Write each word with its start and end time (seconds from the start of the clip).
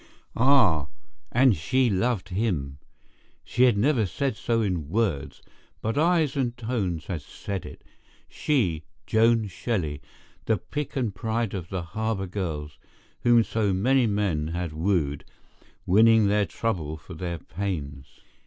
Ah, 0.35 0.87
and 1.31 1.55
she 1.55 1.87
loved 1.87 2.29
him. 2.29 2.79
She 3.43 3.65
had 3.65 3.77
never 3.77 4.07
said 4.07 4.35
so 4.35 4.61
in 4.63 4.89
words, 4.89 5.43
but 5.79 5.95
eyes 5.95 6.35
and 6.35 6.57
tones 6.57 7.05
had 7.05 7.21
said 7.21 7.67
it—she, 7.67 8.83
Joan 9.05 9.45
Shelley, 9.45 10.01
the 10.45 10.57
pick 10.57 10.95
and 10.95 11.13
pride 11.13 11.53
of 11.53 11.69
the 11.69 11.83
Harbour 11.83 12.25
girls, 12.25 12.79
whom 13.19 13.43
so 13.43 13.73
many 13.73 14.07
men 14.07 14.47
had 14.47 14.73
wooed, 14.73 15.23
winning 15.85 16.25
their 16.25 16.47
trouble 16.47 16.97
for 16.97 17.13
their 17.13 17.37
pains. 17.37 18.21